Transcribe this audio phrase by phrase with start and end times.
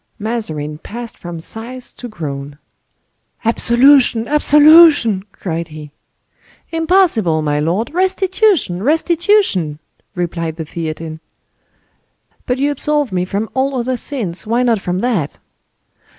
[0.17, 2.55] Mazarin passed from sighs to groans.
[3.45, 4.27] "Absolution!
[4.27, 5.91] absolution!" cried he.
[6.71, 7.93] "Impossible, my lord.
[7.93, 8.81] Restitution!
[8.81, 9.77] restitution!"
[10.15, 11.19] replied the Theatin.
[12.47, 15.37] "But you absolve me from all other sins, why not from that?"